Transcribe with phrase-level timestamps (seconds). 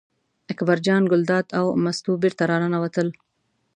[0.51, 3.07] اکبر جان ګلداد او مستو بېرته راننوتل.